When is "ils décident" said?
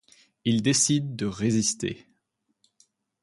0.45-1.13